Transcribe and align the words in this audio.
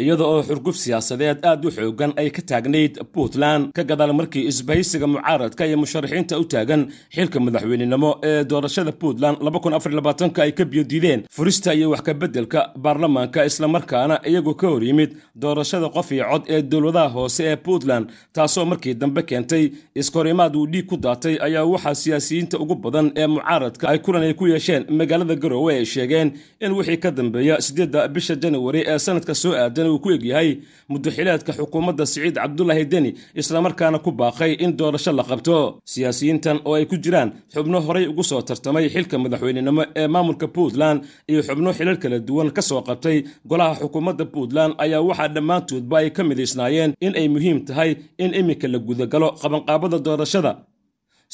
iyada 0.00 0.24
oo 0.24 0.42
xurguf 0.48 0.76
siyaasadeed 0.80 1.44
aad 1.44 1.64
u 1.66 1.70
xoogan 1.70 2.12
ay 2.16 2.30
ka 2.30 2.42
taagnayd 2.50 2.94
puntland 3.12 3.72
ka 3.76 3.82
gadaal 3.84 4.12
markii 4.16 4.46
isbahaysiga 4.48 5.06
mucaaradka 5.06 5.66
iyo 5.68 5.76
musharaxiinta 5.82 6.38
u 6.40 6.44
taagan 6.52 6.82
xilka 7.14 7.38
madaxweynenimo 7.40 8.10
ee 8.24 8.44
doorashada 8.50 8.92
puntland 8.92 9.36
ay 10.42 10.52
ka 10.52 10.64
biyodiideen 10.64 11.20
furista 11.30 11.74
iyo 11.74 11.90
wax 11.90 12.00
kabeddelka 12.02 12.60
baarlamaanka 12.84 13.44
islamarkaana 13.44 14.16
iyagoo 14.30 14.54
ka 14.54 14.66
hor 14.72 14.82
yimid 14.84 15.10
doorashada 15.42 15.88
qof 15.96 16.08
iyo 16.12 16.24
cod 16.32 16.42
ee 16.48 16.62
dowladaha 16.62 17.08
hoose 17.16 17.42
ee 17.50 17.56
puntland 17.56 18.06
taasoo 18.32 18.64
markii 18.64 18.94
dambe 18.94 19.22
keentay 19.22 19.64
iskahorimaad 19.94 20.56
uu 20.56 20.66
dhiig 20.72 20.86
ku 20.86 20.96
daatay 20.96 21.36
ayaa 21.46 21.64
waxaa 21.64 21.94
siyaasiyiinta 21.94 22.56
ugu 22.58 22.74
badan 22.84 23.12
ee 23.16 23.26
mucaaradka 23.26 23.88
ay 23.92 23.98
kulan 23.98 24.22
ay 24.22 24.34
ku 24.34 24.46
yeesheen 24.46 24.86
magaalada 24.88 25.34
garoowe 25.36 25.74
ay 25.76 25.84
sheegeen 25.84 26.32
in 26.64 26.72
wixii 26.78 26.96
ka 27.04 27.10
dambeeya 27.10 27.60
siddeedda 27.60 28.08
bisha 28.08 28.34
janawari 28.42 28.80
ee 28.92 28.98
sanadka 28.98 29.34
soo 29.34 29.52
aadan 29.54 29.80
uu 29.90 29.98
ku 30.04 30.10
egyahay 30.16 30.48
muddaxileedka 30.92 31.52
xukuumadda 31.58 32.04
siciid 32.06 32.36
cabdulaahi 32.42 32.84
deni 32.92 33.10
islamarkaana 33.40 33.98
ku 34.04 34.10
baaqay 34.20 34.52
in 34.64 34.72
doorasho 34.78 35.12
la 35.12 35.24
qabto. 35.30 35.56
Siyaasiyiintan 35.92 36.60
oo 36.64 36.74
ay 36.78 36.84
ku 36.90 36.96
jiraan 37.04 37.30
xubno 37.54 37.78
horay 37.86 38.06
ugu 38.10 38.22
soo 38.30 38.42
tartamay 38.48 38.88
xilka 38.94 39.16
madaxweynenimo 39.24 39.82
ee 40.00 40.06
maamulka 40.14 40.46
puntland 40.56 40.98
iyo 41.30 41.40
xubno 41.48 41.70
xilal 41.78 41.98
kala 42.02 42.18
duwan 42.28 42.50
ka 42.56 42.62
soo 42.68 42.82
qabtay 42.88 43.16
golaha 43.50 43.74
xukuumadda 43.80 44.24
puntland 44.34 44.72
ayaa 44.84 45.00
waxaa 45.08 45.28
dhammaantoodba 45.34 45.96
ay 46.02 46.08
ka 46.16 46.22
midaysnaayeen 46.28 46.90
in 47.06 47.12
ay 47.20 47.26
muhiim 47.34 47.58
tahay 47.68 47.90
in 48.24 48.30
iminka 48.40 48.66
la 48.72 48.78
gudagalo 48.88 49.28
qabanqaabada 49.42 49.98
doorashada 50.06 50.52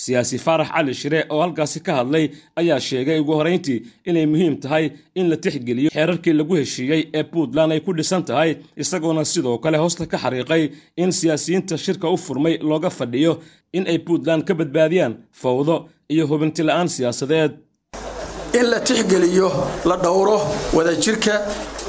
siyaasi 0.05 0.37
faarax 0.47 0.69
cali 0.75 0.95
shire 1.01 1.21
oo 1.35 1.41
halkaasi 1.45 1.81
ka 1.87 1.93
hadlay 1.99 2.25
ayaa 2.61 2.81
sheegay 2.89 3.19
ugu 3.23 3.33
horayntii 3.41 3.79
inay 4.11 4.27
muhiim 4.33 4.55
tahay 4.65 4.85
in 5.21 5.27
la 5.33 5.37
tixgeliyo 5.45 5.91
xeerarkii 5.97 6.33
lagu 6.41 6.55
heshiiyey 6.61 7.03
ee 7.19 7.23
puntland 7.33 7.73
ay 7.77 7.81
ku 7.87 7.93
dhisan 8.01 8.23
tahay 8.31 8.51
isagoona 8.85 9.25
sidoo 9.33 9.57
kale 9.65 9.79
hoosta 9.85 10.07
ka 10.13 10.17
xariiqay 10.25 10.63
in 11.03 11.11
siyaasiyiinta 11.21 11.75
shirka 11.87 12.07
u 12.09 12.17
furmay 12.27 12.55
looga 12.71 12.91
fadhiyo 12.99 13.33
in 13.79 13.85
ay 13.93 13.99
puntland 14.09 14.43
ka 14.49 14.55
badbaadiyaan 14.61 15.15
fawdo 15.43 15.77
iyo 16.15 16.25
hubinti 16.31 16.63
la'aan 16.69 16.89
siyaasadeed. 16.97 17.53
In 18.59 18.67
la 18.73 18.79
tixgeliyo 18.89 19.49
la 19.91 19.97
dhowro 20.05 20.39
wadajirka 20.77 21.35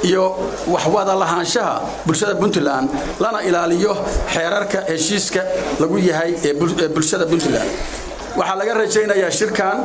iyo 0.08 0.24
waxwada 0.72 1.14
lahaanshaha 1.22 1.74
bulshada 2.06 2.34
puntland 2.42 2.88
lana 3.22 3.40
ilaaliyo 3.48 3.92
xeerarka 4.34 4.78
heshiiska 4.90 5.40
lagu 5.80 5.96
yahay 6.08 6.32
ee 6.48 6.52
bulshada 6.96 7.24
puntland 7.32 7.70
waxaa 8.38 8.56
laga 8.60 8.74
rajaynayaa 8.82 9.30
shirkan. 9.30 9.76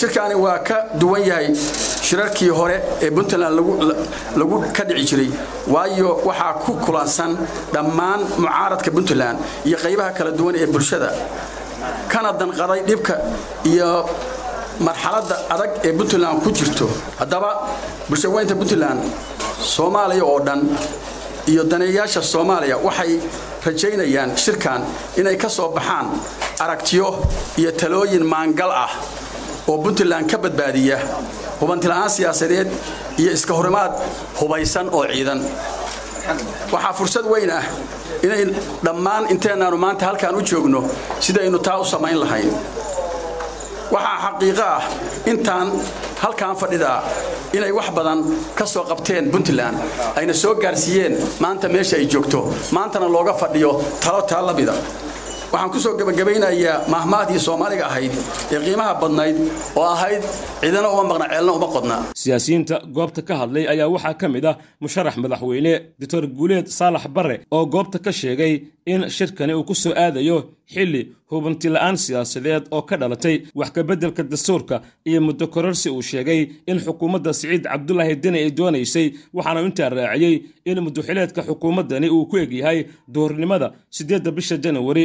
Shirkaani 0.00 0.34
waa 0.34 0.58
ka 0.68 0.76
duwan 0.98 1.22
yahay 1.22 1.54
shirarkii 2.06 2.48
hore 2.50 2.76
ee 3.02 3.10
puntland 3.10 3.54
lagu 4.36 4.56
ka 4.76 4.82
dhici 4.84 5.04
jiray. 5.10 5.30
Waayo 5.68 6.10
waxaa 6.28 6.54
ku 6.64 6.72
kulansan 6.84 7.36
dhammaan 7.72 8.20
mucaaradka 8.38 8.90
puntland 8.90 9.38
iyo 9.64 9.76
qaybaha 9.84 10.10
kala 10.16 10.30
duwan 10.32 10.54
ee 10.56 10.66
bulshada. 10.66 11.10
Kana 12.08 12.32
danqaday 12.32 12.82
dhibka 12.88 13.14
iyo 13.64 14.08
marxaladda 14.80 15.36
adag 15.54 15.70
ee 15.86 15.92
puntland 15.92 16.42
ku 16.42 16.50
jirto. 16.50 16.86
Haddaba 17.20 17.50
bulshaweynta 18.08 18.54
puntland 18.60 19.00
soomaaliya 19.74 20.24
oo 20.24 20.40
dhan 20.46 20.60
iyo 21.46 21.62
daneeyaasha 21.64 22.22
soomaaliya 22.22 22.76
waxay 22.86 23.20
rajaynayaan 23.66 24.34
shirkan 24.36 24.82
inay 25.20 25.36
ka 25.36 25.48
soo 25.48 25.68
baxaan 25.70 26.06
aragtiyo 26.64 27.06
iyo 27.60 27.70
talooyin 27.72 28.24
maangal 28.24 28.70
ah 28.84 28.90
oo 29.68 29.78
puntland 29.84 30.26
ka 30.30 30.38
badbaadiya 30.38 30.98
hubantila'aan 31.60 32.10
siyaasadeed 32.16 32.68
iyo 33.20 33.30
iska 33.32 33.52
horimaad 33.58 33.92
hubaysan 34.40 34.88
oo 34.92 35.04
ciidan. 35.12 35.40
Waxaa 36.72 36.92
fursad 36.98 37.26
weyn 37.32 37.50
ah 37.50 37.62
inay 38.24 38.42
dhammaan 38.84 39.24
inteennaanu 39.34 39.76
maanta 39.84 40.06
halkaan 40.06 40.34
u 40.34 40.42
joogno 40.50 40.80
sidaynu 41.20 41.58
taa 41.58 41.78
u 41.80 41.84
samayn 41.84 42.18
lahayn. 42.22 42.50
Waxaa 43.94 44.16
xaqiiqo 44.24 44.64
ah 44.76 44.82
intaan 45.32 45.68
halkaan 46.22 46.56
fadhidaa 46.60 46.98
inay 47.56 47.72
wax 47.78 47.88
badan 47.96 48.18
ka 48.58 48.64
soo 48.66 48.84
qabteen 48.90 49.30
puntland 49.34 49.76
ayna 50.18 50.34
soo 50.42 50.54
gaarsiiyeen 50.64 51.14
maanta 51.44 51.68
meesha 51.68 51.96
ay 51.96 52.06
joogto 52.12 52.40
maantana 52.76 53.06
looga 53.16 53.34
fadhiyo 53.42 53.70
talo 54.04 54.22
taa 54.30 54.42
la 54.48 54.52
mida 54.58 54.74
waxaan 55.56 55.70
ku 55.72 55.78
soo 55.84 55.94
gebagabaynayaa 56.00 56.84
mahmaadii 56.94 57.40
soomaaliga 57.46 57.84
ahayd 57.90 58.12
ee 58.52 58.60
qiimaha 58.66 58.92
badnayd 59.02 59.36
oo 59.80 59.84
ahayd 59.96 60.22
cidana 60.60 60.88
uma 60.94 61.04
maqna 61.10 61.26
ceelna 61.32 61.52
uma 61.58 61.68
qodna 61.76 61.96
siyaasiyiinta 62.26 62.76
goobta 62.96 63.20
ka 63.28 63.34
hadlay 63.40 63.64
ayaa 63.72 63.88
waxaa 63.94 64.14
ka 64.20 64.26
mid 64.34 64.44
ah 64.50 64.56
musharax 64.82 65.14
madaxweyne 65.24 65.72
doctor 66.00 66.22
guuleed 66.38 66.66
saalax 66.78 67.04
barre 67.16 67.36
oo 67.56 67.64
goobta 67.74 67.98
ka 68.06 68.12
sheegay 68.20 68.52
in 68.92 69.00
shirkani 69.16 69.52
uu 69.58 69.64
ku 69.70 69.74
soo 69.82 69.92
aadayo 70.04 70.36
xilli 70.74 71.02
hubantila'aan 71.30 71.96
siyaasadeed 72.04 72.64
oo 72.76 72.82
ka 72.88 72.94
dhalatay 73.00 73.36
wax 73.58 73.68
kabeddelka 73.76 74.22
dastuurka 74.32 74.76
iyo 75.08 75.20
muddo 75.26 75.44
kororsi 75.54 75.88
uu 75.96 76.02
sheegay 76.10 76.40
in 76.70 76.78
xukuumadda 76.84 77.30
siciid 77.38 77.64
cabdulaahi 77.72 78.14
deni 78.24 78.38
ay 78.44 78.50
doonaysay 78.58 79.06
waxaana 79.36 79.60
intaa 79.66 79.88
raaciyey 79.98 80.34
in 80.70 80.78
muddoxileedka 80.86 81.40
xukuumaddani 81.48 82.08
uu 82.16 82.24
ku 82.30 82.36
egyahay 82.44 82.78
duhurnimada 83.14 83.68
siddeedda 83.96 84.30
bisha 84.36 84.56
janawari 84.64 85.04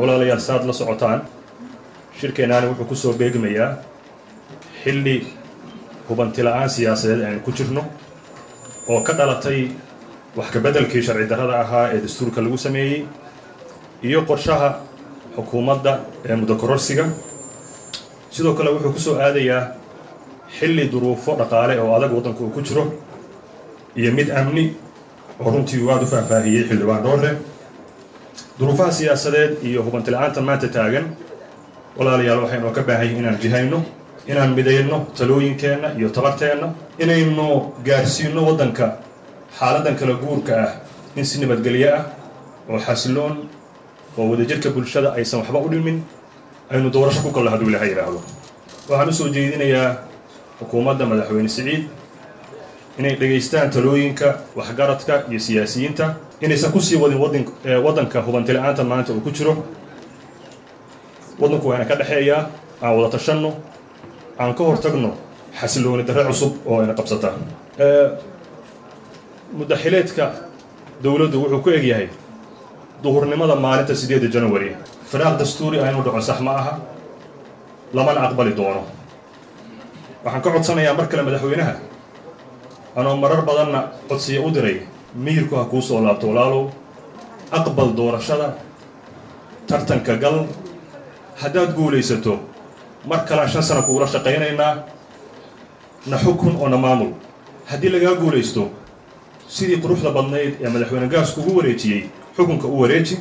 walaalayaal 0.00 0.40
saaad 0.48 0.64
la 0.66 0.72
socotaan. 0.72 1.20
Shirkeennaani 2.20 2.66
wuxuu 2.70 2.84
ku 2.90 2.94
soo 3.02 3.12
beegmayaa 3.20 3.70
xilli 4.88 5.16
hubantila'aan 6.08 6.70
siyaasadeed 6.70 7.22
aynu 7.28 7.40
ku 7.46 7.52
jirno 7.52 7.82
oo 8.88 9.00
ka 9.06 9.12
dhalatay 9.18 9.60
wax 10.36 10.48
kabeddelkii 10.54 11.02
sharci 11.06 11.26
darrada 11.30 11.56
ahaa 11.64 11.86
ee 11.94 12.00
dastuurka 12.04 12.40
lagu 12.44 12.58
sameeyey 12.66 13.00
iyo 14.08 14.20
qorshaha 14.30 14.68
xukuumadda 15.36 15.92
ee 16.28 16.36
muddo 16.40 16.54
kororsiga 16.62 17.04
sidoo 18.34 18.54
kale 18.58 18.70
wuxuu 18.74 18.92
ku 18.96 19.00
soo 19.06 19.16
aadayaa 19.26 19.62
xilli 20.58 20.84
duruufo 20.92 21.30
dhaqaale 21.40 21.74
oo 21.82 21.90
adag 21.96 22.12
waddanka 22.16 22.40
uu 22.44 22.50
ku 22.56 22.60
jiro 22.68 22.84
iyo 24.00 24.10
mid 24.18 24.28
amni 24.40 24.64
oo 25.40 25.50
runtii 25.54 25.80
uu 25.84 25.90
aad 25.92 26.02
u 26.02 26.06
faahfaahiyey 26.12 26.64
xildhibaan 26.68 27.02
dhoorre 27.04 27.30
duruufaha 28.58 28.92
siyaasadeed 28.98 29.52
iyo 29.68 29.80
hubantila'aanta 29.86 30.40
maanta 30.48 30.68
taagan 30.76 31.06
walaalayaal 31.98 32.40
waxaynu 32.44 32.70
ka 32.78 32.82
baahan 32.88 33.10
inaan 33.20 33.38
jihayno 33.42 33.78
inaan 34.28 34.52
midayno 34.54 35.06
talooyinkeenna 35.18 35.88
iyo 35.98 36.08
tabarteenna 36.16 36.68
inaynu 36.98 37.72
gaarsiinno 37.86 38.40
waddanka 38.48 38.86
xaaladdan 39.58 39.96
kala 39.96 40.14
guurka 40.22 40.52
ah 40.64 40.72
in 41.16 41.24
si 41.24 41.40
nabadgelyo 41.40 41.88
ah 41.96 42.04
oo 42.70 42.78
xasiloon 42.86 43.34
oo 44.18 44.24
wadajirka 44.30 44.70
bulshada 44.70 45.12
aysan 45.18 45.40
waxba 45.40 45.58
u 45.58 45.68
dhimin 45.72 46.02
aynu 46.70 46.90
doorasho 46.92 47.20
ku 47.22 47.30
kallo 47.32 47.50
hadduu 47.50 47.68
ilaha 47.68 47.84
yidhaahdo. 47.90 48.20
Waxaan 48.88 49.08
u 49.08 49.12
soo 49.12 49.28
jeedinayaa 49.28 49.96
xukuumadda 50.60 51.06
madaxweyne 51.06 51.48
siciid 51.48 51.84
inay 52.98 53.14
dhegaystaan 53.20 53.70
talooyinka 53.70 54.34
waxgaradka 54.56 55.14
iyo 55.30 55.40
siyaasiyiinta 55.40 56.14
inaysan 56.40 56.72
ku 56.72 56.80
sii 56.80 56.96
wadin 56.96 57.18
waddanka 57.84 58.20
hubantila'aanta 58.26 58.84
maanta 58.84 59.12
uu 59.12 59.20
ku 59.20 59.30
jiro. 59.30 59.54
Waddanku 61.40 61.68
waana 61.68 61.84
ka 61.84 61.94
dhexeeyaa 61.96 62.42
aan 62.82 62.96
wada 62.96 63.10
tashanno 63.16 63.50
aan 64.38 64.54
ka 64.54 64.64
hortagno 64.64 65.10
xasilooni 65.60 66.02
darre 66.08 66.24
cusub 66.28 66.52
oo 66.66 66.80
ayna 66.80 66.94
qabsata. 66.94 67.30
Muddaxileedka 69.58 70.24
dowladdu 71.02 71.36
wuxuu 71.42 71.60
ku 71.64 71.70
egyahay 71.70 72.08
duhurnimada 73.02 73.54
maalinta 73.56 73.94
siddeedda 73.94 74.28
janawari 74.34 74.70
firaaq 75.10 75.34
dastuuri 75.38 75.78
aynu 75.80 76.02
dhaco 76.04 76.20
sax 76.20 76.40
ma 76.40 76.52
aha. 76.60 76.72
Lamana 77.96 78.20
aqbali 78.28 78.52
doono. 78.56 78.82
Waxaan 80.24 80.42
ka 80.44 80.50
codsanayaa 80.54 80.94
mar 80.98 81.06
kale 81.10 81.22
madaxweynaha 81.22 81.74
anoo 82.96 83.16
marar 83.16 83.42
badanna 83.48 83.80
codsiya 84.08 84.40
u 84.46 84.50
diray 84.54 84.76
miyirku 85.14 85.54
ha 85.56 85.64
kuu 85.64 85.80
soo 85.82 86.00
laabto 86.04 86.26
walaalow 86.28 86.64
aqbal 87.58 87.88
doorashada 87.96 88.48
tartanka 89.68 90.16
gal. 90.16 90.36
Haddaad 91.42 91.70
guulaysato 91.76 92.32
mar 93.06 93.24
kalaan 93.28 93.48
shan 93.48 93.62
sana 93.62 93.82
kuula 93.82 94.06
shaqaynaynaa 94.06 94.74
na 96.06 96.16
xukun 96.18 96.56
oo 96.56 96.68
na 96.68 96.76
maamul. 96.76 97.12
Haddii 97.70 97.88
lagaa 97.94 98.14
guulaysto 98.20 98.70
sidii 99.48 99.76
quruxda 99.82 100.10
badnayd 100.10 100.54
ee 100.64 100.68
madaxweyne 100.68 101.08
gaas 101.08 101.32
kugu 101.34 101.56
wareejiyey 101.58 102.02
xukunka 102.36 102.66
u 102.68 102.80
wareeji. 102.80 103.16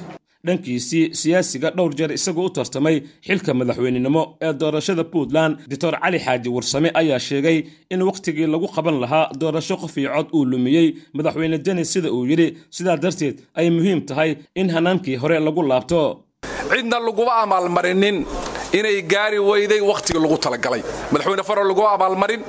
Dhankiisii 0.47 1.13
siyaasiga 1.15 1.69
dhowr 1.77 1.93
jeer 1.97 2.11
isagoo 2.11 2.45
u 2.45 2.49
tartamay 2.49 3.01
xilka 3.27 3.53
madaxweynenimo 3.53 4.37
ee 4.41 4.53
doorashada 4.53 5.03
puntland 5.03 5.57
doctor 5.69 5.93
cali 6.03 6.19
xaaji 6.19 6.49
warsame 6.49 6.89
ayaa 6.93 7.19
sheegay 7.19 7.57
in 7.91 8.01
wakhtigii 8.01 8.47
lagu 8.47 8.67
qaban 8.75 8.99
lahaa 9.03 9.29
doorasho 9.39 9.77
qof 9.77 9.97
iyo 9.97 10.09
cod 10.15 10.27
uu 10.33 10.45
lumiyey. 10.45 10.87
Madaxweyne 11.13 11.57
deni 11.65 11.85
sida 11.85 12.11
uu 12.11 12.25
yidhi 12.25 12.57
sidaa 12.69 12.97
darteed 12.97 13.35
ay 13.55 13.69
muhiim 13.69 14.01
tahay 14.05 14.35
in 14.55 14.69
hanaankii 14.69 15.15
hore 15.15 15.39
lagu 15.39 15.61
laabto. 15.63 16.23
Cidna 16.71 16.99
laguma 16.99 17.33
abaalmarinin 17.43 18.25
inay 18.73 19.01
gaari 19.01 19.39
weyday 19.39 19.81
wakhtigii 19.81 20.19
lagu 20.23 20.37
talagalay. 20.37 20.81
Madaxweyne 21.11 21.43
faro 21.43 21.63
laguma 21.63 21.91
abaalmarin 21.97 22.41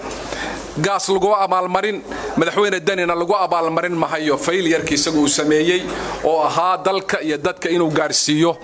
gaas 0.86 1.08
laguma 1.08 1.36
abaalmarin 1.46 2.02
madaxweyne 2.36 2.80
danina 2.80 3.14
lagu 3.14 3.34
abaalmarin 3.34 3.94
mahayo 4.02 4.36
faylyarka 4.38 4.94
isagu 4.94 5.20
uu 5.22 5.28
sameeyey 5.28 5.82
oo 6.24 6.40
ahaa 6.48 6.76
dalka 6.86 7.20
iyo 7.22 7.36
dadka 7.38 7.68
inuu 7.70 7.90
gaadhsiiyo 7.90 8.56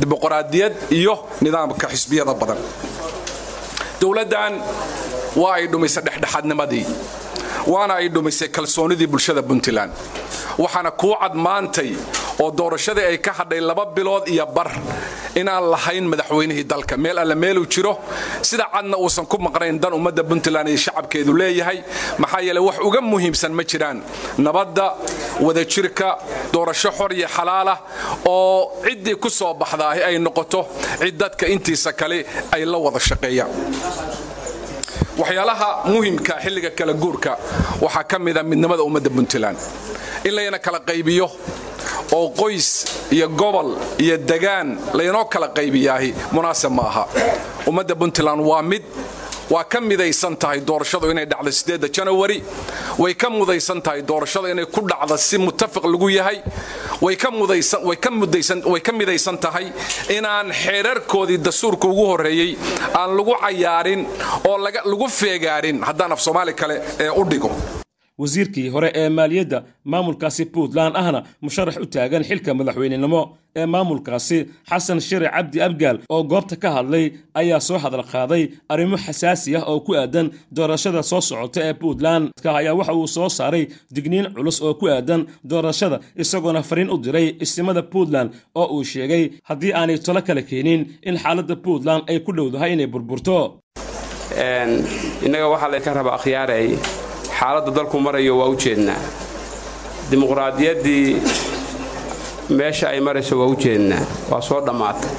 dimuqraadiyad 0.00 0.74
iyo 0.90 1.14
nidaamka 1.40 1.86
xisbiyada 1.92 2.34
badan. 2.34 2.58
Dowladdan 4.00 4.52
waa 5.40 5.54
ay 5.58 5.66
dhumisay 5.72 6.02
dhexdhexaadnimadii 6.06 6.86
waana 7.66 7.94
ay 8.00 8.08
dhumisay 8.08 8.48
kalsoonidii 8.48 9.06
bulshada 9.06 9.42
puntland. 9.42 9.92
Waxaana 10.58 10.90
kuu 10.90 11.14
cad 11.20 11.34
maantay 11.34 11.90
oo 12.42 12.50
doorashadii 12.50 13.06
ay 13.10 13.18
ka 13.18 13.32
hadhay 13.32 13.60
laba 13.60 13.84
bilood 13.96 14.28
iyo 14.28 14.46
bar 14.46 14.70
inaan 15.40 15.64
lahayn 15.74 16.04
madaxweynihii 16.12 16.64
dalka. 16.72 16.96
Meel 16.96 17.18
alle 17.18 17.34
meeluu 17.34 17.66
jiro. 17.74 17.92
Sida 18.42 18.66
cadna 18.72 18.96
uusan 18.96 19.26
ku 19.26 19.36
maqnayn 19.38 19.78
dan 19.82 19.92
ummadda 19.98 20.22
puntland 20.24 20.68
iyo 20.68 20.76
shacabkeedu 20.86 21.32
leeyahay 21.40 21.78
maxaa 22.18 22.40
yeele 22.46 22.60
wax 22.68 22.76
uga 22.88 23.00
muhiimsan 23.00 23.52
ma 23.52 23.62
jiraan. 23.70 23.98
Nabadda 24.38 24.86
wadajirka 25.40 26.08
doorasho 26.52 26.90
xor 26.98 27.12
iyo 27.12 27.28
xalaalah 27.36 27.78
oo 28.26 28.72
ciddii 28.84 29.16
ku 29.16 29.28
soo 29.30 29.54
baxdaahi 29.54 30.00
ay 30.08 30.18
noqoto 30.18 30.66
cid 31.00 31.16
dadka 31.20 31.46
intiisa 31.46 31.92
kale 31.92 32.18
ay 32.52 32.64
la 32.64 32.78
wada 32.78 32.98
shaqeeyaan. 32.98 33.50
Waxyaalaha 35.18 35.68
muhimka 35.92 36.34
xilliga 36.44 36.70
kala 36.78 36.92
guurka 36.92 37.32
waxaa 37.80 38.04
ka 38.04 38.18
mida 38.18 38.42
midnimada 38.42 38.82
ummadda 38.82 39.10
puntland. 39.10 39.58
In 40.24 40.32
layna 40.36 40.58
kala 40.58 40.80
qaybiyo 40.80 41.26
oo 42.12 42.28
qoys 42.30 42.68
iyo 43.10 43.28
gobol 43.28 43.76
iyo 43.98 44.16
degaan 44.16 44.78
laynoo 44.98 45.24
kala 45.24 45.48
qaybiyaahi 45.48 46.14
munaasib 46.32 46.72
ma 46.78 46.82
aha. 46.82 47.04
Ummadda 47.68 47.94
puntland 47.94 48.40
waa 48.50 48.62
mid 48.62 48.82
waa 49.50 49.64
ka 49.64 49.80
midaysan 49.80 50.36
tahay 50.42 50.60
doorashadu 50.68 51.10
inay 51.10 51.26
dhacdo 51.26 51.50
sideedda 51.58 51.88
janawari 51.96 52.38
way 52.98 53.14
ka 53.14 53.28
mudaysan 53.30 53.80
tahay 53.86 54.02
doorashada 54.02 54.48
inay 54.54 54.66
ku 54.66 54.80
dhacdo 54.90 55.16
si 55.16 55.38
mutafiq 55.38 55.84
lagu 55.92 56.08
yahay 56.10 56.38
way 57.00 57.16
ka 57.16 58.92
midaysan 58.92 59.38
tahay 59.38 59.66
inaan 60.16 60.50
xeerarkoodii 60.62 61.38
dastuurka 61.46 61.86
ugu 61.88 62.06
horreeyey 62.10 62.50
aan 63.00 63.10
lagu 63.18 63.34
cayaarin 63.44 64.02
oo 64.50 64.56
lagu 64.64 65.08
feegaarin 65.20 65.78
haddaan 65.88 66.12
af 66.12 66.20
soomaali 66.26 66.54
kale 66.54 66.76
ee 67.04 67.10
u 67.10 67.24
dhigo 67.30 67.50
wasiirkii 68.18 68.68
hore 68.74 68.88
ee 68.94 69.08
maaliyadda 69.08 69.58
maamulkaasi 69.92 70.44
puntland 70.54 70.94
ahna 70.96 71.20
musharax 71.44 71.76
u 71.84 71.86
taagan 71.94 72.22
xilka 72.28 72.50
madaxweynenimo 72.58 73.20
ee 73.60 73.66
maamulkaasi 73.74 74.38
xasan 74.70 75.00
shire 75.00 75.28
cabdi 75.34 75.58
abgaal 75.66 75.98
oo 76.14 76.22
goobta 76.30 76.56
ka 76.62 76.68
hadlay 76.76 77.04
ayaa 77.40 77.60
soo 77.68 77.78
hadal 77.84 78.04
qaaday 78.12 78.42
arrimo 78.72 78.96
xasaasi 79.04 79.56
ah 79.58 79.64
oo 79.72 79.80
ku 79.86 79.92
aadan 80.00 80.26
doorashada 80.56 81.02
soo 81.10 81.20
socota 81.20 81.60
ee 81.68 81.74
puntland. 81.82 82.24
Ayaa 82.60 82.74
waxa 82.80 82.92
uu 82.94 83.06
soo 83.16 83.28
saaray 83.38 83.64
digniin 83.94 84.26
culus 84.34 84.58
oo 84.66 84.74
ku 84.80 84.86
aadan 84.88 85.26
doorashada 85.50 86.00
isagoona 86.22 86.62
fariin 86.68 86.90
u 86.94 86.96
diray 87.04 87.26
istimada 87.44 87.82
puntland 87.92 88.30
oo 88.54 88.66
uu 88.76 88.84
sheegay 88.84 89.24
haddii 89.48 89.72
aanay 89.78 89.98
tolo 90.06 90.20
kala 90.26 90.42
keenin 90.50 90.80
in 91.08 91.16
xaaladda 91.22 91.56
puntland 91.64 92.02
ay 92.10 92.18
ku 92.26 92.30
dhowdahay 92.36 92.72
inay 92.72 92.86
burburto 92.86 93.36
xaaladda 97.38 97.70
dalku 97.76 98.00
marayo 98.00 98.38
waa 98.38 98.48
u 98.48 98.56
jeednaa. 98.56 99.00
Dimuqraadiyaddii 100.10 101.22
meesha 102.58 102.88
ay 102.88 103.00
marayso 103.00 103.38
waa 103.40 103.46
u 103.46 103.56
jeednaa. 103.56 104.00
Waa 104.30 104.40
soo 104.42 104.60
dhammaatay. 104.66 105.10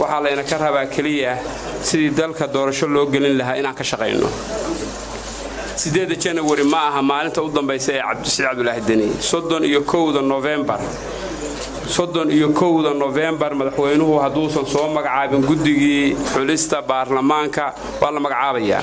Waxaa 0.00 0.20
layna 0.24 0.42
ka 0.50 0.56
rabaa 0.58 0.86
keliya 0.86 1.38
sidii 1.82 2.10
dalka 2.10 2.46
doorasho 2.46 2.86
loo 2.86 3.06
gelin 3.06 3.36
lahaa 3.38 3.56
inaan 3.60 3.74
ka 3.74 3.84
shaqayno. 3.84 4.28
Siddeedda 5.76 6.14
janawari 6.22 6.64
ma 6.64 6.80
aha 6.88 7.02
maalinta 7.02 7.42
u 7.42 7.48
dambaysa 7.50 7.92
ee 7.92 8.02
cabdisii 8.02 8.42
cabdulaahi 8.46 8.80
deni. 8.88 9.08
Soddon 9.20 9.64
iyo 9.64 9.80
kowda 9.82 10.20
nofembar 10.22 10.80
soddon 11.88 12.30
iyo 12.30 12.48
kowda 12.52 12.94
nofembar 12.94 13.54
madaxweynuhu 13.54 14.18
hadduusan 14.22 14.66
soo 14.66 14.88
magacaabin 14.96 15.42
guddigii 15.48 16.16
xulista 16.34 16.82
baarlamaanka 16.82 17.74
waa 18.00 18.10
la 18.10 18.20
magacaabayaa 18.20 18.82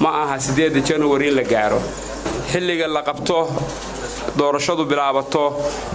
ma 0.00 0.10
aha 0.22 0.38
siddeedda 0.40 0.80
janawari 0.88 1.28
in 1.28 1.34
la 1.36 1.42
gaaro. 1.42 1.80
Xilliga 2.50 2.86
la 2.88 3.02
qabto 3.02 3.48
doorashadu 4.36 4.84
bilaabato 4.90 5.44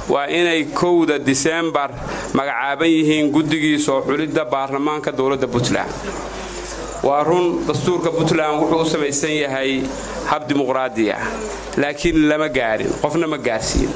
waa 0.09 0.27
inay 0.27 0.63
kowda 0.73 1.19
diseembar 1.19 1.89
magacaaban 2.33 2.87
yihiin 2.89 3.31
guddigii 3.31 3.79
soo 3.79 4.01
xulidda 4.07 4.45
baarlamaanka 4.45 5.11
dowladda 5.11 5.47
puntland. 5.47 5.91
Waa 7.03 7.23
run 7.23 7.65
dastuurka 7.67 8.09
puntland 8.11 8.61
wuxuu 8.61 8.81
u 8.81 8.85
samaysan 8.85 9.31
yahay 9.43 9.81
hab 10.29 10.47
dimuqraadi 10.49 11.11
ah 11.11 11.21
laakiin 11.77 12.27
lama 12.29 12.47
gaarin 12.49 12.91
qofna 13.01 13.27
ma 13.27 13.37
gaarsiin. 13.37 13.89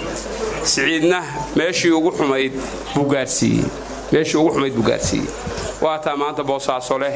Siciidna 0.64 1.20
meeshii 1.56 1.92
ugu 1.92 2.12
xumayd 2.18 2.54
buu 2.96 3.06
gaarsiiyey 3.14 3.66
meeshii 4.12 4.38
ugu 4.40 4.52
xumayd 4.56 4.74
buu 4.78 4.84
gaarsiiyey. 4.88 5.28
Waataa 5.82 6.16
maanta 6.18 6.44
boosaaso 6.44 7.00
leh 7.00 7.16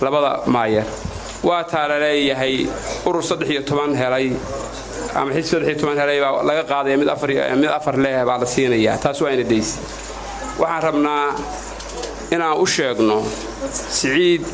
labada 0.00 0.30
maayar 0.46 0.86
waa 1.42 1.64
taa 1.64 1.88
la 1.88 1.98
leeyahay 1.98 2.66
urur 3.06 3.22
helay 4.02 4.32
ama 5.14 5.32
xisb 5.32 5.50
saddex 5.50 5.68
iyo 5.68 5.78
toban 5.80 5.96
helay 5.98 6.20
baa 6.20 6.42
laga 6.48 6.64
qaadaya 6.70 6.96
mid 6.96 7.08
afar 7.78 7.96
leh 8.04 8.24
baa 8.28 8.38
la 8.38 8.46
siinayaa. 8.46 8.98
Taas 9.02 9.20
waa 9.20 9.30
ina 9.32 9.44
daysi. 9.44 9.78
Waxaan 10.58 10.82
rabnaa 10.82 11.34
inaan 12.34 12.56
u 12.60 12.66
sheegno 12.66 13.24
siciid 13.72 14.44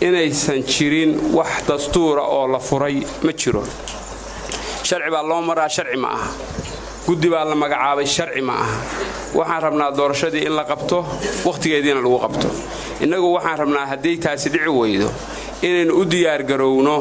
inaysan 0.00 0.62
jirin 0.72 1.12
wax 1.36 1.52
dastuura 1.68 2.22
oo 2.22 2.46
la 2.48 2.58
furay 2.58 2.96
ma 3.22 3.32
jiro. 3.32 3.62
Sharci 4.82 5.10
baa 5.10 5.22
loo 5.22 5.40
maraa 5.42 5.68
sharci 5.68 5.96
ma 5.96 6.08
aha. 6.16 6.28
Guddi 7.06 7.28
baa 7.30 7.44
la 7.44 7.54
magacaabay 7.54 8.06
sharci 8.06 8.40
ma 8.42 8.52
aha. 8.64 8.76
Waxaan 9.34 9.62
rabnaa 9.62 9.90
doorashadii 9.96 10.44
in 10.46 10.54
la 10.58 10.64
qabto 10.64 10.98
wakhtigeediina 11.46 12.00
lagu 12.02 12.18
qabto. 12.24 12.48
Innagu 13.00 13.32
waxaan 13.36 13.58
rabnaa 13.62 13.86
hadday 13.92 14.16
taasi 14.24 14.48
dhici 14.50 14.68
weydo 14.68 15.08
inaynu 15.62 15.92
u 16.00 16.04
diyaargarowno 16.12 16.96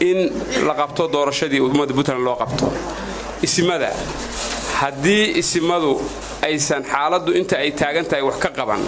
in 0.00 0.18
la 0.66 0.74
qabto 0.80 1.08
doorashadii 1.14 1.60
ummadda 1.60 1.94
puntland 1.98 2.22
loo 2.26 2.36
qabto. 2.42 2.66
Isimada 3.42 3.90
haddii 4.80 5.24
isimadu 5.40 5.92
aysan 6.42 6.82
xaaladdu 6.92 7.30
inta 7.40 7.56
ay 7.58 7.70
taagan 7.80 8.04
tahay 8.10 8.22
wax 8.28 8.38
ka 8.44 8.50
qaban 8.58 8.82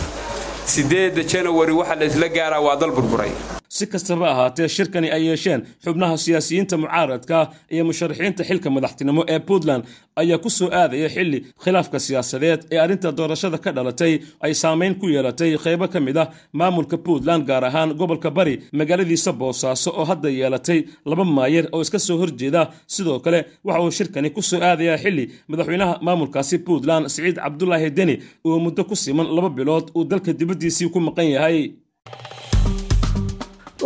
siddeedda 0.73 1.23
janawari 1.33 1.73
waxa 1.81 1.95
la 2.01 2.05
isla 2.11 2.29
gaaraa 2.29 2.61
waa 2.67 2.77
dal 2.77 2.91
burburay 2.97 3.31
si 3.81 3.87
kastaba 3.93 4.27
ahaatee 4.33 4.69
shirkani 4.77 5.09
ay 5.17 5.23
yeesheen 5.29 5.61
xubnaha 5.85 6.15
siyaasiyiinta 6.25 6.75
mucaaradka 6.83 7.39
iyo 7.75 7.83
musharaxiinta 7.89 8.43
xilka 8.49 8.69
madaxtinimo 8.77 9.23
ee 9.35 9.39
puntland 9.49 9.83
ayaa 10.23 10.39
ku 10.45 10.51
soo 10.59 10.69
aadaya 10.81 11.09
xilli 11.15 11.39
khilaafka 11.65 11.99
siyaasadeed 12.07 12.61
ee 12.75 12.79
arrinta 12.85 13.09
doorashada 13.19 13.59
ka 13.65 13.71
dhalatay 13.77 14.15
ay 14.47 14.53
saamayn 14.63 14.95
ku 15.01 15.07
yeelatay 15.15 15.51
qaybo 15.65 15.87
ka 15.95 15.99
mid 16.07 16.17
ah 16.23 16.29
maamulka 16.61 16.97
puntland 17.07 17.43
gaar 17.51 17.65
ahaan 17.69 17.91
gobolka 18.01 18.31
bari 18.39 18.55
magaaladiisa 18.81 19.33
boosaaso 19.41 19.91
oo 20.01 20.05
hadda 20.11 20.29
yeelatay 20.41 20.79
laba 21.11 21.25
maayar 21.37 21.67
oo 21.75 21.81
iska 21.85 21.99
soo 22.07 22.17
horjeeda. 22.23 22.63
Sidoo 22.95 23.19
kale 23.25 23.41
waxa 23.67 23.81
uu 23.85 23.91
shirkani 23.99 24.29
ku 24.37 24.43
soo 24.51 24.61
aadayaa 24.69 24.99
xilli 25.05 25.25
madaxweynaha 25.51 25.95
maamulkaasi 26.07 26.57
puntland 26.67 27.05
siciid 27.15 27.37
cabdulaahi 27.45 27.89
deni 27.99 28.15
uu 28.49 28.59
muddo 28.65 28.83
ku 28.91 28.95
siman 29.05 29.27
laba 29.37 29.51
bilood 29.59 29.87
uu 29.99 30.05
dalka 30.11 30.31
dibaddiisii 30.41 30.89
ku 30.95 30.99
maqan 31.07 31.29
yahay 31.37 31.59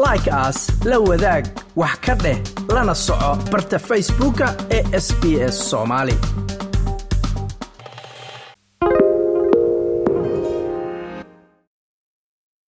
like 0.06 0.30
aas 0.30 0.58
la 0.84 0.98
wadaag 1.08 1.44
wax 1.76 1.96
ka 2.06 2.14
dheh 2.24 2.38
lana 2.74 2.94
soco 2.94 3.30
barta 3.52 3.78
facebooka 3.88 4.46
ee 4.76 4.82
sb 5.06 5.22
s 5.52 5.56
soomaali 5.70 6.16